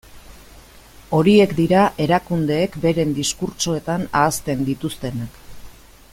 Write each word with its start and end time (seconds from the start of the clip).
Horiek 1.17 1.53
dira 1.59 1.83
erakundeek 2.05 2.79
beren 2.87 3.13
diskurtsoetan 3.19 4.09
ahazten 4.13 4.65
dituztenak. 4.71 5.39